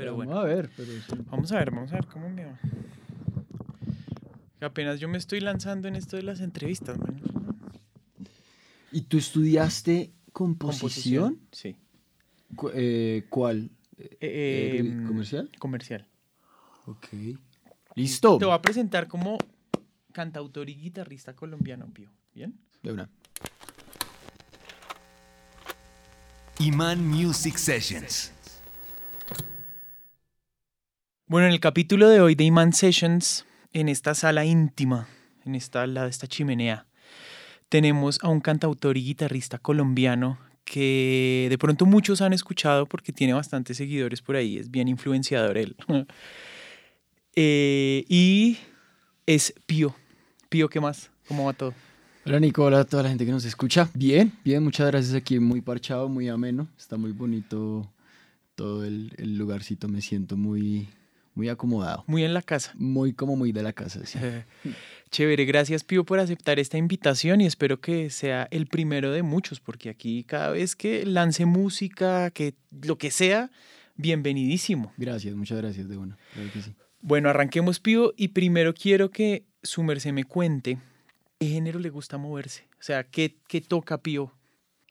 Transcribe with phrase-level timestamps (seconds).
[0.00, 1.24] Pero vamos bueno, a ver, pero sí.
[1.30, 2.58] vamos a ver, vamos a ver cómo me va.
[4.62, 7.20] Apenas yo me estoy lanzando en esto de las entrevistas, man.
[8.92, 11.38] ¿Y tú estudiaste composición?
[11.52, 11.76] Sí.
[12.56, 13.70] Cu- eh, ¿Cuál?
[13.98, 15.50] Eh, Eh, em, ¿Comercial?
[15.58, 16.06] Comercial.
[16.86, 17.06] Ok.
[17.94, 18.38] Listo.
[18.38, 19.38] Te voy a presentar como
[20.12, 22.10] cantautor y guitarrista colombiano, Pío.
[22.34, 22.54] ¿Bien?
[22.82, 23.08] De una.
[26.58, 28.32] Iman Music Sessions.
[31.30, 35.06] Bueno, en el capítulo de hoy de Iman Sessions, en esta sala íntima,
[35.44, 36.88] en esta lado de esta chimenea,
[37.68, 43.32] tenemos a un cantautor y guitarrista colombiano que de pronto muchos han escuchado porque tiene
[43.32, 45.76] bastantes seguidores por ahí, es bien influenciador él.
[47.36, 48.58] Eh, y
[49.24, 49.94] es Pío.
[50.48, 51.12] Pío, ¿qué más?
[51.28, 51.72] ¿Cómo va todo?
[52.26, 53.88] Hola Nicola, a toda la gente que nos escucha.
[53.94, 56.68] Bien, bien, muchas gracias aquí, muy parchado, muy ameno.
[56.76, 57.88] Está muy bonito
[58.56, 60.88] todo el lugarcito, me siento muy,
[61.34, 62.04] muy acomodado.
[62.06, 62.72] Muy en la casa.
[62.76, 64.18] Muy como muy de la casa, sí.
[65.10, 69.58] Chévere, gracias Pío por aceptar esta invitación y espero que sea el primero de muchos,
[69.58, 73.50] porque aquí cada vez que lance música, que lo que sea,
[73.96, 74.92] bienvenidísimo.
[74.96, 76.16] Gracias, muchas gracias de una.
[76.34, 76.74] Claro que sí.
[77.00, 80.78] Bueno, arranquemos Pío y primero quiero que su merced me cuente
[81.40, 84.32] qué género le gusta moverse, o sea, qué, qué toca Pío.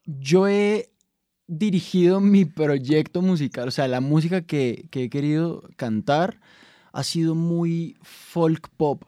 [0.06, 0.90] Yo he
[1.50, 6.40] dirigido mi proyecto musical, o sea, la música que, que he querido cantar
[6.94, 9.04] ha sido muy folk pop.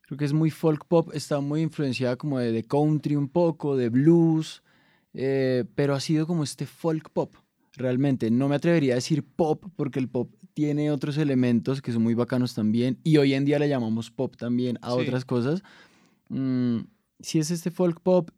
[0.00, 3.76] Creo que es muy folk pop, está muy influenciada como de, de country un poco,
[3.76, 4.62] de blues,
[5.14, 7.34] eh, pero ha sido como este folk pop.
[7.74, 12.02] Realmente, no me atrevería a decir pop porque el pop tiene otros elementos que son
[12.02, 15.00] muy bacanos también y hoy en día le llamamos pop también a Sí.
[15.00, 15.62] otras cosas.
[16.28, 16.80] Mm,
[17.20, 18.30] si es este folk pop,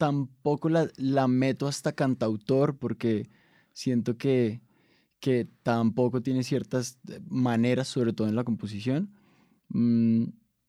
[0.00, 3.28] tampoco la, la meto hasta cantautor porque
[3.74, 4.62] siento que,
[5.20, 9.10] que tampoco tiene ciertas eh, maneras, sobre todo en la composición.
[9.68, 10.24] Mm,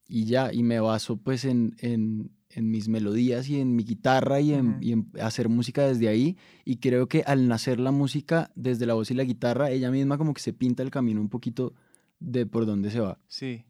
[0.05, 4.41] y ya, y me baso pues en, en, en mis melodías y en mi guitarra
[4.41, 6.36] y en, y en hacer música desde ahí.
[6.65, 10.17] Y creo que al nacer la música desde la voz y la guitarra, ella misma
[10.17, 11.73] como que se pinta el camino un poquito
[12.20, 13.17] de por dónde se va.
[13.30, 13.64] Sí.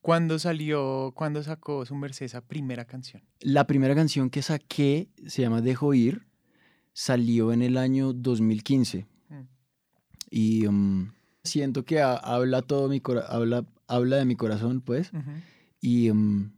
[0.00, 3.22] ¿Cuándo salió, cuándo sacó su merced esa primera canción?
[3.40, 6.26] La primera canción que saqué se llama Dejo Ir,
[6.92, 9.42] salió en el año 2015 Mm.
[10.30, 11.10] y um,
[11.44, 15.30] siento que ha- habla todo mi habla, habla de mi corazón, pues, Ujú.
[15.80, 16.50] y, um,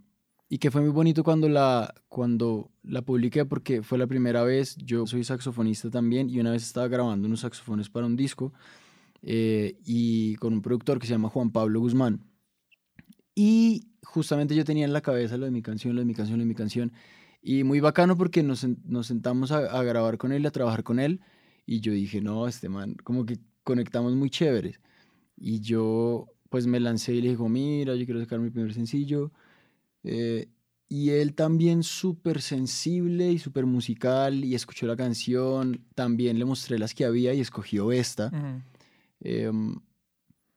[0.48, 4.76] y que fue muy bonito cuando la, cuando la publiqué porque fue la primera vez,
[4.76, 8.52] yo soy saxofonista también y una vez estaba grabando unos saxofones para un disco
[9.22, 12.20] eh, y con un productor que se llama Juan Pablo Guzmán.
[13.42, 16.36] Y justamente yo tenía en la cabeza lo de mi canción, lo de mi canción,
[16.36, 16.92] lo de mi canción.
[17.40, 20.98] Y muy bacano porque nos, nos sentamos a, a grabar con él, a trabajar con
[20.98, 21.22] él.
[21.64, 24.78] Y yo dije, no, este man, como que conectamos muy chéveres.
[25.38, 29.32] Y yo pues me lancé y le dije, mira, yo quiero sacar mi primer sencillo.
[30.04, 30.50] Eh,
[30.90, 35.86] y él también súper sensible y súper musical y escuchó la canción.
[35.94, 38.30] También le mostré las que había y escogió esta.
[39.20, 39.76] Em,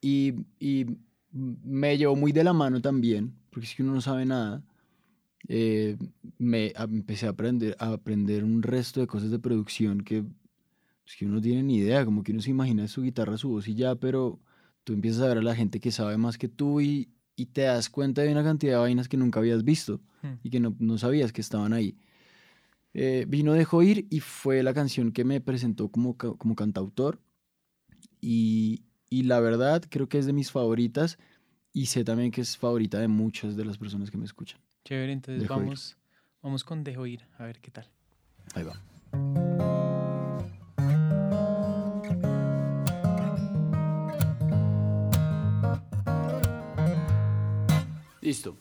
[0.02, 0.98] y, y
[1.34, 4.64] me llevó muy de la mano también, porque es que uno no sabe nada.
[5.48, 5.98] Eh,
[6.38, 10.24] me a- empecé a aprender, a aprender un resto de cosas de producción que,
[11.04, 13.50] pues, que uno no tiene ni idea, como que uno se imagina su guitarra, su
[13.50, 14.40] voz y ya, pero
[14.84, 17.62] tú empiezas a ver a la gente que sabe más que tú y, y te
[17.62, 20.28] das cuenta de una cantidad de vainas que nunca habías visto Mm.
[20.44, 21.98] y que no, no sabías que estaban ahí.
[22.94, 27.20] Eh, vino Dejó Ir y fue la canción que me presentó como, como cantautor
[28.22, 31.20] y, y la verdad creo que es de mis favoritas
[31.72, 34.60] y sé también que es favorita de muchas de las personas que me escuchan.
[34.86, 35.60] Chévere, entonces Dejo ir.
[35.60, 35.98] vamos,
[36.42, 37.88] vamos con Dejo Ir, a ver qué tal.
[38.56, 38.82] Ahí va.
[48.20, 48.58] Listo.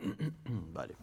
[0.72, 0.96] vale.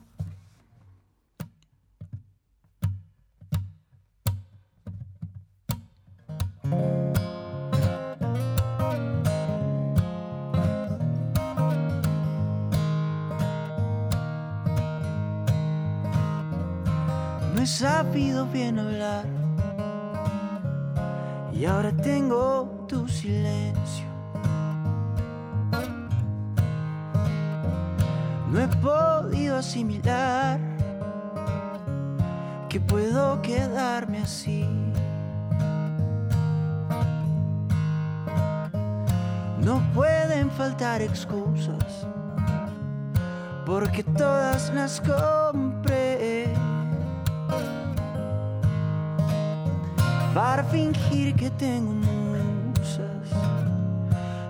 [17.68, 19.26] He sabido bien hablar
[21.52, 24.06] y ahora tengo tu silencio.
[28.50, 30.62] No he podido asimilar
[32.70, 34.66] que puedo quedarme así.
[39.62, 42.08] No pueden faltar excusas
[43.66, 45.67] porque todas las compré.
[50.38, 53.28] para fingir que tengo musas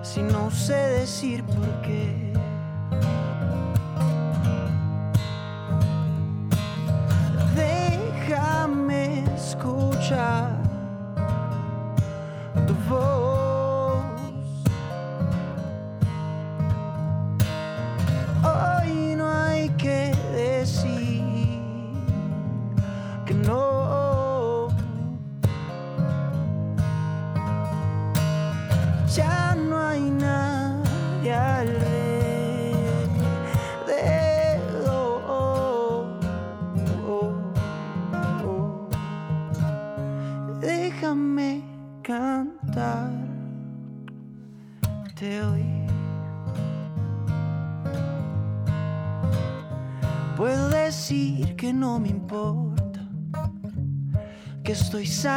[0.04, 2.34] si no sé decir por qué.
[7.56, 10.56] Déjame escuchar.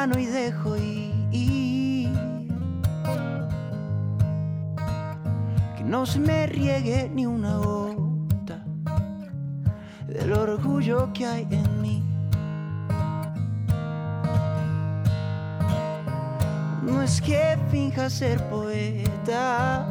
[0.08, 2.10] Y dejo ir.
[5.76, 8.64] Que no se me riegue ni una gota
[10.08, 12.02] del orgullo que hay en mí.
[16.82, 19.86] No es que finja ser poeta,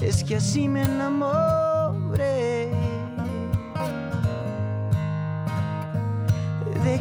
[0.00, 2.63] es que así me enamoré.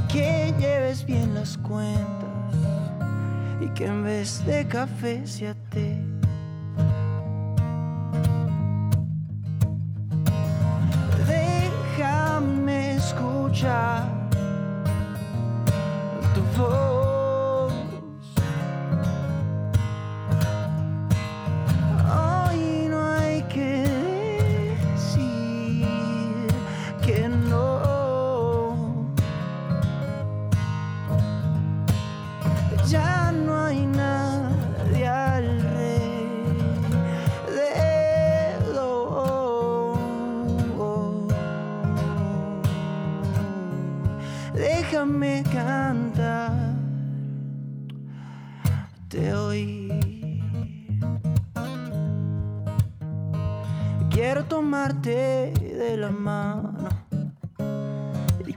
[0.09, 2.29] Que lleves bien las cuentas
[3.61, 6.12] y que en vez de café sea té.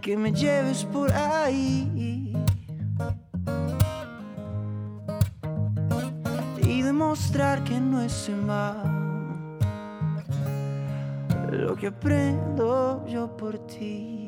[0.06, 2.32] Que me lleves por ahí.
[6.62, 8.46] Y demostrar que no es en
[11.50, 14.25] lo que aprendo yo por ti.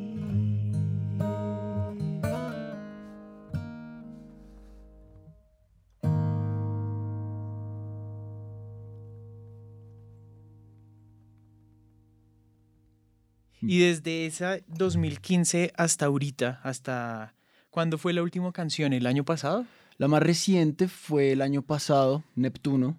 [13.60, 17.34] Y desde esa 2015 hasta ahorita, hasta
[17.70, 18.92] ¿cuándo fue la última canción?
[18.92, 19.66] ¿El año pasado?
[19.98, 22.96] La más reciente fue el año pasado, Neptuno,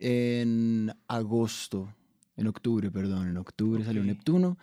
[0.00, 1.94] en agosto,
[2.36, 4.02] en octubre, perdón, en octubre salió.
[4.02, 4.58] Neptuno,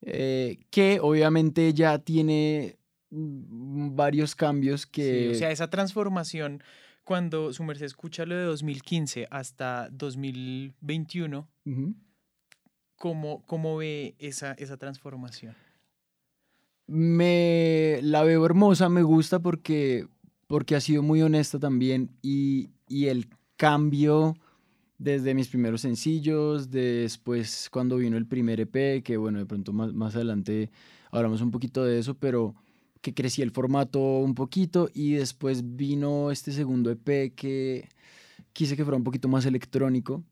[0.00, 2.76] eh, que obviamente ya tiene
[3.10, 5.26] mm, varios cambios que...
[5.26, 6.62] Sí, o sea, esa transformación,
[7.02, 11.94] cuando su merced escucha lo de 2015 hasta 2021, Ujú.
[13.02, 15.56] ¿Cómo, cómo ve esa, esa transformación?
[16.86, 20.06] Me la veo hermosa, me gusta porque,
[20.46, 24.36] porque ha sido muy honesta también y, y el cambio
[24.98, 29.92] desde mis primeros sencillos, después cuando vino el primer EP, que bueno, de pronto más,
[29.92, 30.70] más adelante
[31.10, 32.54] hablamos un poquito de eso, pero
[33.00, 37.88] que crecía el formato un poquito y después vino este segundo EP que
[38.52, 40.22] quise que fuera un poquito más electrónico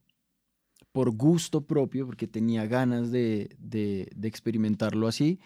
[0.92, 5.38] por gusto propio, porque tenía ganas de, de- de experimentarlo así.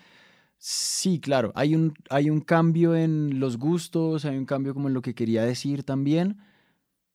[0.59, 4.95] Sí, claro, hay un, hay un cambio en los gustos, hay un cambio como en
[4.95, 6.39] lo que quería decir también,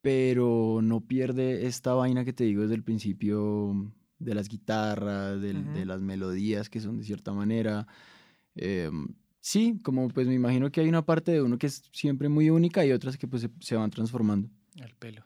[0.01, 5.85] pero no pierde esta vaina que te digo desde el principio de las guitarras, de
[5.85, 7.87] las melodías que son de cierta manera.
[8.55, 9.07] em,
[9.39, 12.49] sí, como pues me imagino que hay una parte de uno que es siempre muy
[12.49, 14.49] única y otras que pues se, se van transformando.
[14.81, 15.23] Al pelo.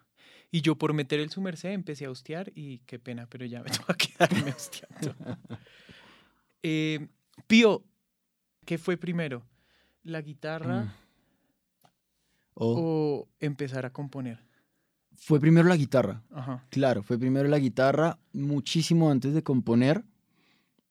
[0.53, 3.63] Y yo por meter el su merced empecé a hostear y qué pena, pero ya
[3.63, 5.15] me toca quedarme hosteando.
[6.61, 7.07] Eh,
[7.47, 7.83] Pío,
[8.65, 9.43] ¿qué fue primero?
[10.03, 10.91] ¿La guitarra Mm.
[12.55, 14.39] O o empezar a componer?
[15.15, 16.21] fue primero la guitarra.
[16.31, 16.63] Ajá.
[16.69, 20.03] Claro, fue primero la guitarra, muchísimo antes de componer.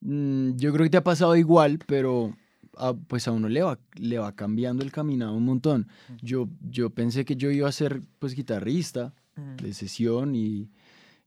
[0.01, 2.35] Mm, yo creo que te ha pasado igual, pero
[2.77, 5.87] a- pues a uno le va, le va cambiando el caminado un montón.
[6.21, 10.71] Yo, yo pensé que yo iba a ser pues guitarrista De sesión y,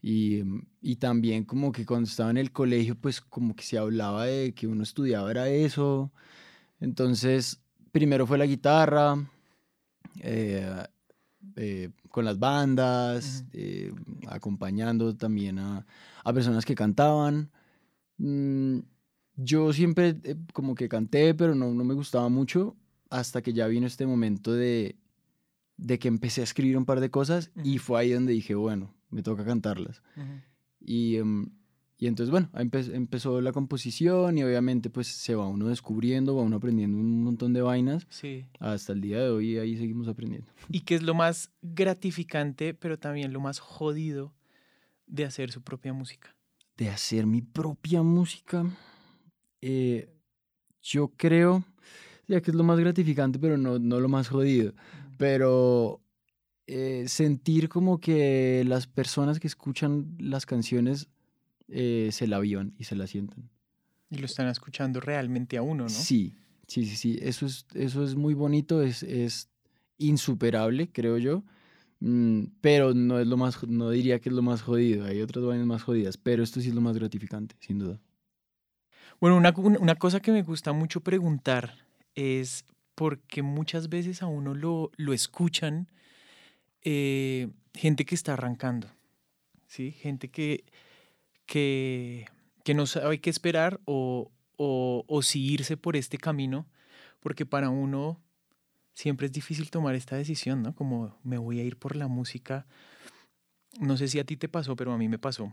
[0.02, 3.78] y, em, y también como que cuando estaba en el colegio pues como que se
[3.78, 6.12] hablaba de que uno estudiaba era eso.
[6.80, 9.18] Entonces, primero fue la guitarra,
[10.22, 10.86] eh,
[11.56, 13.94] eh, con las bandas, eh,
[14.28, 15.86] acompañando también a,
[16.24, 17.52] a personas que cantaban.
[18.18, 18.80] Mm,
[19.36, 22.76] yo siempre eh, como que canté, pero no, no me gustaba mucho
[23.10, 24.98] hasta que ya vino este momento de,
[25.78, 28.94] de que empecé a escribir un par de cosas y fue ahí donde dije, bueno,
[29.10, 30.02] me toca cantarlas.
[30.80, 31.50] Y, em,
[31.98, 36.44] y entonces, bueno, empe- empezó la composición y obviamente pues se va uno descubriendo, va
[36.44, 38.06] uno aprendiendo un montón de vainas.
[38.10, 38.46] Sí.
[38.60, 40.48] Hasta el día de hoy ahí seguimos aprendiendo.
[40.70, 44.34] ¿Y qué es lo más gratificante, pero también lo más jodido
[45.08, 46.36] de hacer su propia música?
[46.78, 48.66] De hacer mi propia música,
[49.62, 50.10] eh,
[50.82, 51.64] yo creo,
[52.28, 54.74] ya que es lo más gratificante, pero no, no lo más jodido.
[55.18, 56.02] Pero
[56.68, 61.10] eh, sentir como que las personas que escuchan las canciones
[61.68, 63.50] eh, se la vivan y se la sientan.
[64.10, 65.90] Y lo están escuchando realmente a uno, ¿no?
[65.90, 66.36] Sí,
[66.68, 67.20] sí, sí, sí.
[67.22, 69.50] Eso es, eso es muy bonito, es, es
[69.98, 71.44] insuperable, creo yo.
[72.00, 75.06] Mm, pero no es lo más, no diría que es lo más jodido.
[75.06, 78.00] Hay otras vainas más jodidas, pero esto sí es lo más gratificante, sin duda.
[79.20, 84.54] Bueno, una una cosa que me gusta mucho preguntar es porque muchas veces a uno
[84.56, 85.88] lo, lo escuchan
[86.82, 88.90] eh, gente que está arrancando,
[89.68, 89.92] ¿sí?
[89.92, 90.64] Gente que,
[91.46, 92.26] que,
[92.64, 96.68] que no sabe qué esperar o, o, o si irse por este camino,
[97.20, 98.22] porque para uno
[98.94, 100.74] siempre es difícil tomar esta decisión, ¿no?
[100.74, 102.66] Como me voy a ir por la música.
[103.80, 105.52] No sé si a ti te pasó, pero a mí me pasó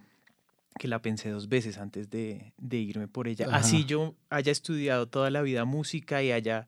[0.78, 3.46] que la pensé dos veces antes de, de irme por ella.
[3.52, 3.86] Así Ajá.
[3.86, 6.66] yo haya estudiado toda la vida música y haya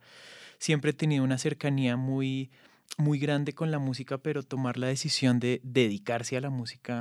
[0.64, 2.50] siempre tenido una cercanía muy,
[2.96, 7.00] muy grande con la música, pero tomar la decisión de dedicarse a la música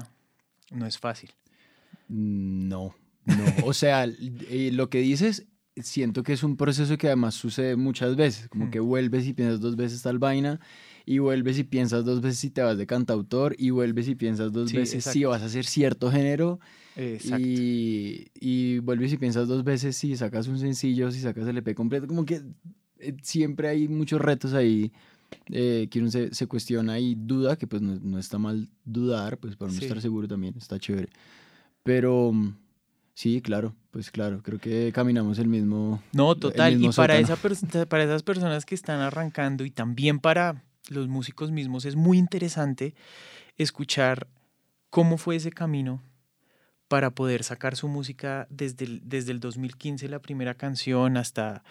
[0.69, 1.31] no es fácil.
[2.09, 2.93] No,
[3.25, 3.45] no.
[3.65, 8.17] O sea, eh, lo que dices, siento que es un proceso que además sucede muchas
[8.17, 8.49] veces.
[8.49, 8.69] Como Mm.
[8.71, 10.59] que vuelves y piensas dos veces tal vaina,
[11.05, 14.51] y vuelves y piensas dos veces si te vas de cantautor, y vuelves y piensas
[14.51, 16.59] dos Sí, veces si vas a hacer cierto género,
[16.97, 17.37] Exacto.
[17.45, 21.73] y, y vuelves y piensas dos veces si sacas un sencillo, si sacas el EP
[21.75, 22.07] completo.
[22.07, 22.41] Como que
[23.21, 24.91] siempre hay muchos retos ahí
[25.51, 29.37] eh, que uno se, se cuestiona y duda, que pues no, no está mal dudar,
[29.37, 29.85] pues para no Sí.
[29.85, 31.09] estar seguro también, está chévere.
[31.83, 32.55] Pero mm,
[33.13, 36.01] sí, claro, pues claro, creo que caminamos el mismo...
[36.13, 36.73] No, total.
[36.73, 37.53] Y mismo para, sótano.
[37.53, 42.17] esa para esas personas que están arrancando y también para los músicos mismos es muy
[42.17, 42.93] interesante
[43.57, 44.27] escuchar
[44.89, 46.01] cómo fue ese camino
[46.93, 51.63] para poder sacar su música desde el, desde el 2015, la primera canción, hasta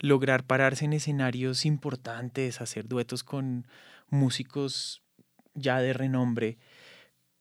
[0.00, 3.66] lograr pararse en escenarios importantes, hacer duetos con
[4.10, 5.00] músicos
[5.54, 6.58] ya de renombre.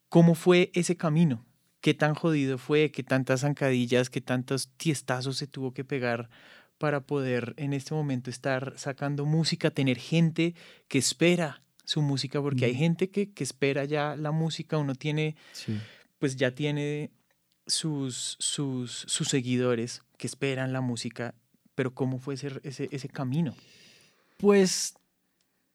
[0.07, 1.45] ¿Cómo fue ese camino?
[1.81, 2.91] ¿Qué tan jodido fue?
[2.91, 4.09] ¿Qué tantas zancadillas?
[4.09, 6.29] ¿Qué tantos tiestazos se tuvo que pegar
[6.77, 10.55] para poder en este momento estar sacando música, tener gente
[10.87, 12.41] que espera su música?
[12.41, 15.77] Porque hay gente que, que espera ya la música, uno tiene Sí.
[16.17, 17.11] pues ya tiene
[17.67, 21.35] sus, sus, sus seguidores que esperan la música,
[21.75, 23.53] pero ¿cómo fue ese, ese, ese camino?
[24.37, 24.95] Pues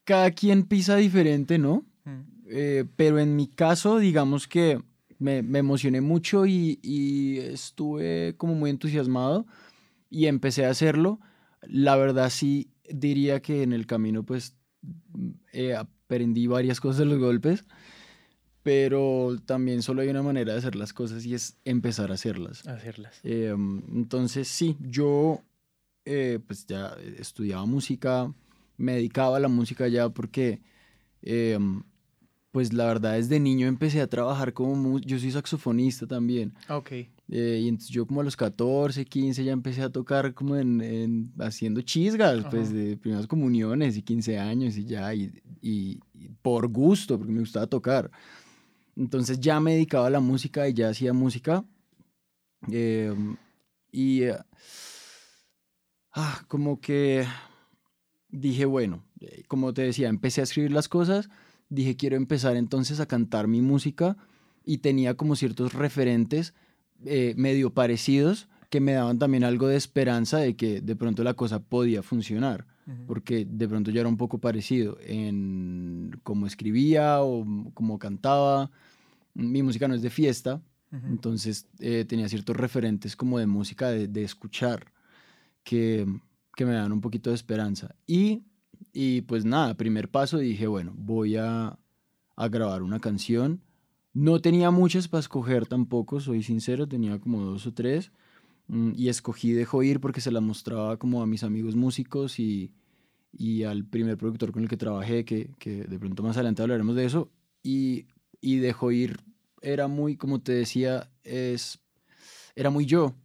[0.03, 1.85] cada quien pisa diferente, ¿no?
[2.05, 2.21] Mm,
[2.53, 4.81] Eh, pero en mi caso, digamos que
[5.19, 9.45] me, me emocioné mucho y, y estuve como muy entusiasmado
[10.09, 11.19] y empecé a hacerlo.
[11.61, 17.05] La verdad sí diría que en el camino pues mm, eh, aprendí varias cosas de
[17.05, 17.63] los golpes,
[18.63, 22.67] pero también solo hay una manera de hacer las cosas y es empezar a hacerlas.
[22.67, 23.19] Hacerlas.
[23.23, 23.49] Eh,
[23.93, 25.41] entonces, sí, yo
[26.05, 28.33] eh, pues ya estudiaba música,
[28.77, 30.61] me dedicaba a la música ya porque,
[31.21, 31.57] eh,
[32.51, 36.91] pues la verdad desde niño empecé a trabajar como, yo soy saxofonista también, Ok.
[36.91, 40.81] eh, y entonces yo como a los 14, 15 ya empecé a tocar como en,
[40.81, 42.75] en- haciendo chisgas, pues Ajá.
[42.77, 47.39] de primeras comuniones y 15 años y ya, y, y- y por gusto, porque me
[47.39, 48.11] gustaba tocar.
[48.95, 51.65] Entonces ya me dedicaba a la música y ya hacía música.
[52.71, 53.13] eh,
[53.91, 54.37] y eh,
[56.13, 57.25] ah, como que
[58.29, 61.29] dije, bueno, eh, como te decía, empecé a escribir las cosas,
[61.69, 64.17] dije, quiero empezar entonces a cantar mi música
[64.63, 66.53] y tenía como ciertos referentes
[67.05, 71.33] eh, medio parecidos que me daban también algo de esperanza de que de pronto la
[71.33, 72.67] cosa podía funcionar,
[73.07, 78.69] Porque de pronto ya era un poco parecido en cómo escribía o cómo cantaba.
[79.33, 80.61] Mi música no es de fiesta,
[80.91, 84.91] entonces eh, tenía ciertos referentes como de música de, de escuchar
[85.63, 86.05] que,
[86.55, 87.95] que me dan un poquito de esperanza.
[88.07, 88.43] Y,
[88.91, 91.77] y pues nada, primer paso dije, bueno, voy a,
[92.35, 93.61] a grabar una canción.
[94.13, 98.11] No tenía muchas para escoger tampoco, soy sincero, tenía como dos o tres.
[98.71, 102.71] Mm, Y escogí Dejo Ir porque se la mostraba como a mis amigos músicos y,
[103.33, 106.95] y al primer productor con el que trabajé, que, que de pronto más adelante hablaremos
[106.95, 107.31] de eso,
[107.63, 108.07] y,
[108.39, 109.19] y dejó ir,
[109.61, 111.79] era muy, como te decía, es,
[112.55, 113.15] era muy yo.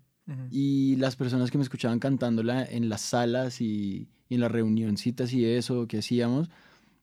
[0.50, 5.32] Y las personas que me escuchaban cantándola en las salas y, y en las reunioncitas
[5.32, 6.50] y eso que hacíamos,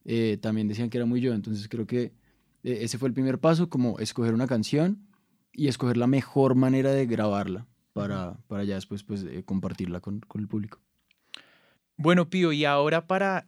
[0.04, 1.34] eh, también decían que era muy yo.
[1.34, 2.12] Entonces creo que
[2.64, 5.08] eh, ese fue el primer paso, como escoger una canción
[5.54, 10.20] y escoger la mejor manera de grabarla para, para ya después pues, eh, compartirla con,
[10.20, 10.80] con el público.
[11.96, 13.48] Bueno, Pío, y ahora para,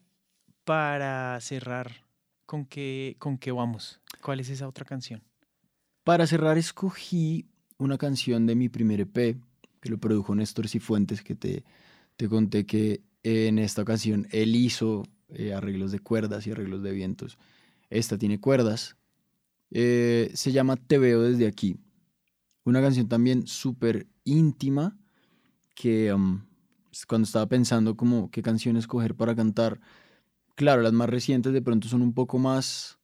[0.63, 2.05] para cerrar,
[2.45, 4.01] ¿con qué, ¿con qué vamos?
[4.21, 5.23] ¿Cuál es esa otra canción?
[6.03, 7.47] Para cerrar, escogí
[7.77, 9.37] una canción de mi primer EP,
[9.81, 11.63] que lo produjo Néstor Cifuentes, que te,
[12.15, 16.91] te conté que en esta ocasión él hizo eh, arreglos de cuerdas y arreglos de
[16.91, 17.37] vientos.
[17.89, 18.95] Esta tiene cuerdas.
[19.71, 21.77] Eh, se llama Te veo desde aquí.
[22.65, 24.97] Una canción también súper íntima
[25.75, 26.41] que um,
[27.07, 29.79] cuando estaba pensando como qué canción escoger para cantar,
[30.55, 32.97] claro, las más recientes de pronto son un poco más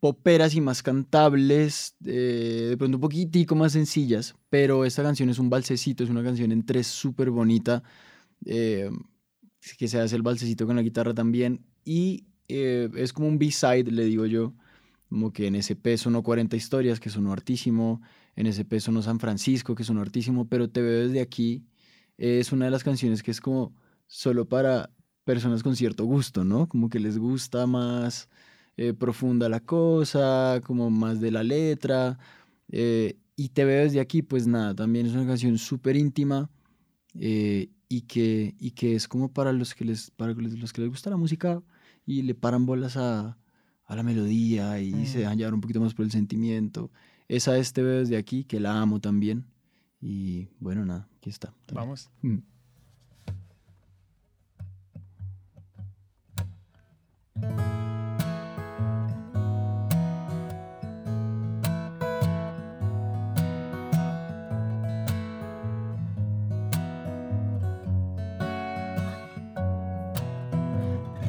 [0.00, 5.38] poperas y más cantables, eh, de pronto un poquitico más sencillas, pero esta canción es
[5.38, 7.82] un balsecito, es una canción en tres súper bonita,
[8.44, 8.90] eh,
[9.78, 13.90] que se hace el balsecito con la guitarra también, y eh, es como un B-side,
[13.90, 14.54] le digo yo,
[15.08, 18.00] como que en ese peso no 40 historias, que sonó hartísimo,
[18.40, 21.64] en ese peso no San Francisco, que sonó hartísimo, pero te veo desde aquí,
[22.18, 23.72] es una de las canciones que es como
[24.06, 24.90] solo para
[25.24, 26.66] personas con cierto gusto, ¿no?
[26.68, 28.28] Como que les gusta más
[28.76, 32.18] eh, profunda la cosa, como más de la letra.
[32.72, 36.50] eh, y te veo desde aquí, pues nada, también es una canción súper íntima
[37.14, 40.90] eh, y, que, y que es como para los que, les, para los que les
[40.90, 41.62] gusta la música
[42.06, 43.38] y le paran bolas a,
[43.84, 45.06] a la melodía y Mm.
[45.06, 46.90] se dejan llevar un poquito más por el sentimiento.
[47.30, 49.46] Esa es Te veo desde aquí, que la amo también.
[50.00, 51.54] Y bueno, nada, aquí está.
[51.64, 51.76] también.
[51.76, 52.10] Vamos.
[52.22, 52.38] Mm.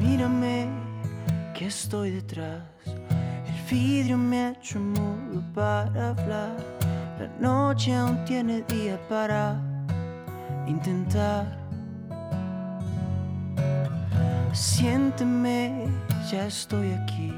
[0.00, 0.68] Mírame
[1.54, 2.64] que estoy detrás.
[3.72, 6.56] Vidrio me ha hecho mudo para hablar.
[7.18, 9.56] La noche aún tiene día para
[10.66, 11.46] intentar.
[14.52, 15.86] Siénteme,
[16.30, 17.32] ya estoy aquí.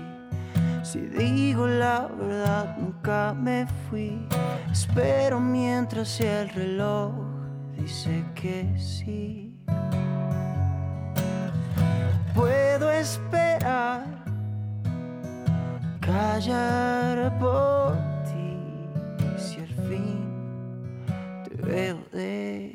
[0.82, 4.26] Si digo la verdad, nunca me fui.
[4.72, 7.12] Espero mientras el reloj
[7.78, 9.56] dice que sí.
[12.34, 13.43] Puedo esperar,
[16.04, 18.58] callar por ti.
[19.38, 20.20] Si al fin
[21.44, 22.73] te veo desde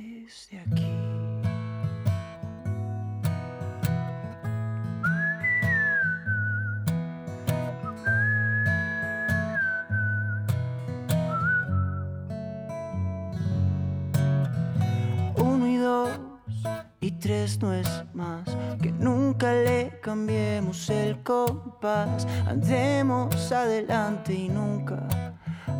[17.57, 18.43] no es más.
[18.81, 22.27] Que nunca le cambiemos el compás.
[22.47, 25.07] Andemos adelante y nunca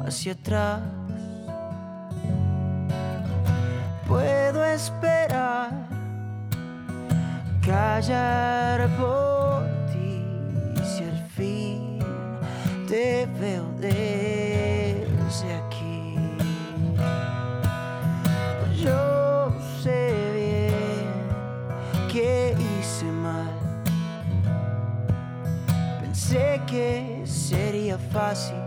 [0.05, 0.81] hacia atrás.
[4.07, 5.87] Puedo esperar,
[7.63, 9.28] callar por
[28.11, 28.58] fácil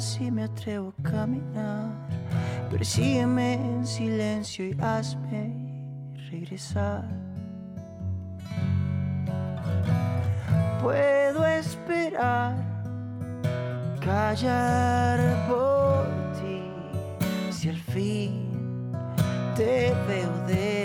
[0.00, 1.90] si me atrevo a caminar.
[2.70, 5.52] Persígueme en silencio y hazme
[6.30, 7.04] regresar.
[10.82, 12.56] Puedo esperar,
[14.00, 16.06] callar por
[16.40, 16.62] ti.
[17.50, 18.92] si al fin
[19.54, 20.79] te veo desde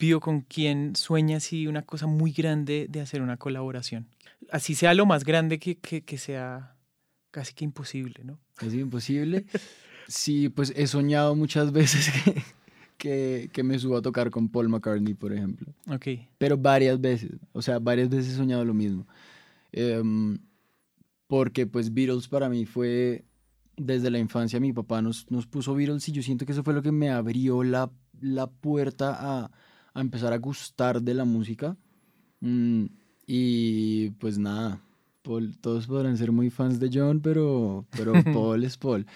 [0.00, 4.06] Pío, ¿con quién sueña así una cosa muy grande de hacer una colaboración?
[4.50, 6.74] Así sea lo más grande que, que, que sea
[7.30, 8.38] casi que imposible, ¿no?
[8.54, 9.44] Casi imposible.
[10.08, 12.42] Sí, pues he soñado muchas veces que,
[12.96, 15.70] que, que me subo a tocar con Paul McCartney, por ejemplo.
[15.86, 16.06] Ok.
[16.38, 19.06] Pero varias veces, o sea, varias veces he soñado lo mismo.
[19.70, 20.38] Em,
[21.26, 23.26] porque pues Beatles para mí fue,
[23.76, 26.72] desde la infancia mi papá nos, nos puso Beatles y yo siento que eso fue
[26.72, 29.50] lo que me abrió la, la puerta a,
[29.94, 31.76] a empezar a gustar de la música.
[32.40, 32.86] Mm,
[33.26, 34.80] y pues nada,
[35.22, 39.06] Paul, todos podrán ser muy fans de John, pero, pero Paul es Paul.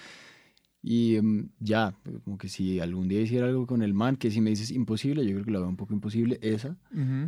[0.81, 4.39] Y em, ya, como que si algún día hiciera algo con el man, que si
[4.41, 6.77] me dices imposible, yo creo que lo veo un poco imposible, esa.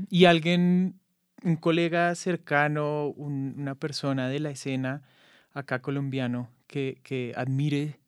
[0.10, 1.00] Y alguien,
[1.44, 5.02] un colega cercano, un- una persona de la escena
[5.54, 8.00] acá colombiano que, que admire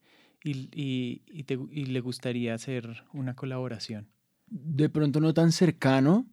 [0.44, 4.08] y, y- y te- y le gustaría hacer una colaboración.
[4.50, 6.26] De pronto no tan cercano,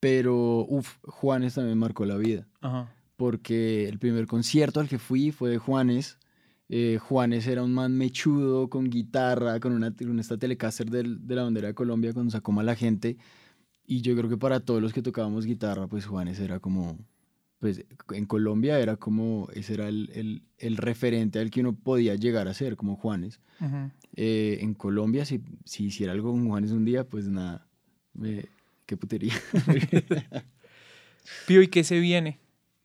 [0.00, 2.46] pero uff, Juanes también marcó la vida.
[2.60, 2.92] Ajá.
[3.16, 6.18] Porque el primer concierto al que fui fue de Juanes.
[6.68, 11.34] Eh, Juanes era un man mechudo, con guitarra, con, una, con esta Telecaster del- de
[11.34, 13.18] la bandera de Colombia, con sacó mala gente.
[13.86, 16.96] Y yo creo que para todos los que tocábamos guitarra, pues Juanes era como,
[17.60, 22.14] pues en Colombia era como, ese era el, el- el referente al que uno podía
[22.16, 23.38] llegar a ser, como Juanes.
[24.16, 27.66] Eh, en Colombia, si, si hiciera algo con Juanes un día, pues nada,
[28.14, 28.46] me-
[28.86, 29.34] qué putería.
[31.46, 32.38] Pío, ¿y qué se viene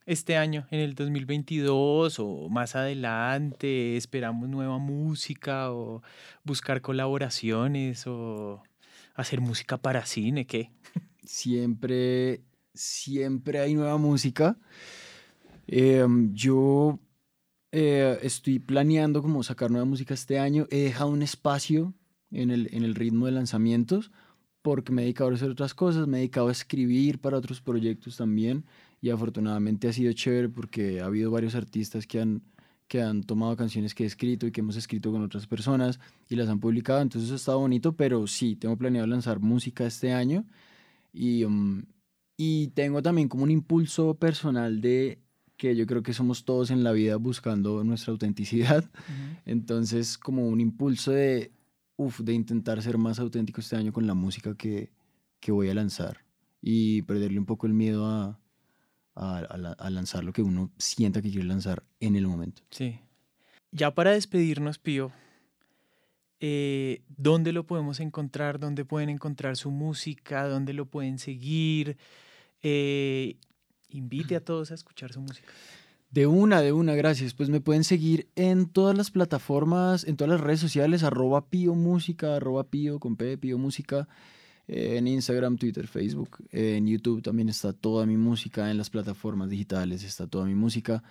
[0.06, 3.98] este año, en el 2022 o más adelante?
[3.98, 6.04] ¿Esperamos nueva música o
[6.44, 8.62] buscar colaboraciones o
[9.16, 10.46] hacer música para cine?
[10.46, 10.70] ¿Qué?
[11.24, 12.42] siempre,
[12.76, 14.58] siempre hay nueva música.
[15.68, 17.00] Em, yo
[17.72, 20.68] eh, estoy planeando como sacar nueva música este año.
[20.70, 21.94] He dejado un espacio
[22.32, 24.12] en el, en el ritmo de lanzamientos
[24.62, 27.62] porque me he dedicado a hacer otras cosas, me he dedicado a escribir para otros
[27.62, 28.66] proyectos también
[29.00, 32.42] y afortunadamente ha sido chévere porque ha habido varios artistas que han,
[32.88, 36.36] que han tomado canciones que he escrito y que hemos escrito con otras personas y
[36.36, 40.46] las han publicado, entonces eso estado bonito, pero sí, tengo planeado lanzar música este año
[41.14, 41.84] y, mm,
[42.38, 45.20] y tengo también como un impulso personal de
[45.58, 48.84] que yo creo que somos todos en la vida buscando nuestra autenticidad.
[49.46, 51.52] Entonces, como un impulso de,
[51.96, 54.92] uf, de intentar ser más auténtico este año con la música que,
[55.40, 56.26] que voy a lanzar
[56.62, 58.40] y perderle un poco el miedo a,
[59.16, 62.64] a, a la- a lanzar lo que uno sienta que quiere lanzar en el momento.
[62.70, 63.00] Sí.
[63.72, 65.12] Ya para despedirnos, Pío,
[66.40, 68.60] eh, ¿dónde lo podemos encontrar?
[68.60, 70.48] ¿Dónde pueden encontrar su música?
[70.48, 71.98] ¿Dónde lo pueden seguir?
[72.68, 73.38] Eh,
[73.90, 75.48] invite a todos a escuchar su música.
[76.10, 77.36] De una, de una, gracias.
[77.36, 81.76] Pues me pueden seguir en todas las plataformas, en todas las redes sociales, arroba Pío
[81.76, 84.08] Música, arroba Pío con P, Pío Música,
[84.68, 88.90] eh, en Instagram, Twitter, Facebook, eh, en YouTube también está toda mi música, en las
[88.90, 91.04] plataformas digitales está toda mi música.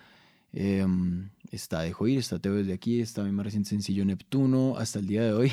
[0.51, 4.99] Em, está Dejo Ir, está Teo desde aquí, está mi más reciente sencillo Neptuno, hasta
[4.99, 5.51] el día de hoy.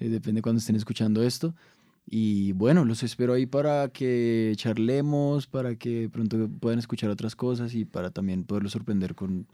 [0.00, 1.54] Eh, depende cuando estén escuchando esto.
[2.12, 7.72] Y bueno, los espero ahí para que charlemos, para que pronto puedan escuchar otras cosas
[7.72, 9.46] y para también poderlos sorprender con,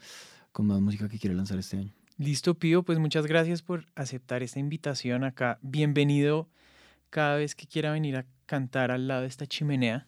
[0.53, 1.93] con más música que quiere lanzar este año.
[2.17, 5.59] Listo, Pío, pues muchas gracias por aceptar esta invitación acá.
[5.61, 6.49] Bienvenido
[7.11, 10.07] cada vez que quiera venir a cantar al lado de esta chimenea.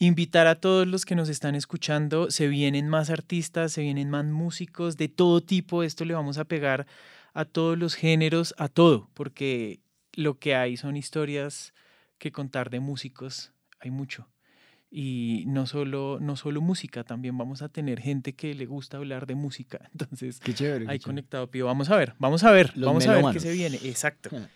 [0.00, 4.24] Invitar a todos los que nos están escuchando, se vienen más artistas, se vienen más
[4.24, 6.88] músicos de todo tipo, esto le vamos a pegar
[7.32, 9.78] a todos los géneros, a todo, porque
[10.20, 11.72] lo que hay son historias
[12.18, 14.28] que contar de músicos, hay mucho.
[14.90, 19.26] Y no solo, no solo música, también vamos a tener gente que le gusta hablar
[19.26, 19.88] de música.
[19.92, 20.84] Entonces, Qué chévere.
[20.84, 21.04] qué Ahí chévere.
[21.04, 21.64] conectado, Pío.
[21.66, 23.78] Vamos a ver, vamos a ver, Los vamos a ver qué se viene.
[23.84, 24.30] Exacto.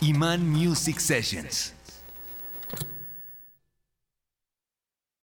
[0.00, 1.73] Iman Music Sessions.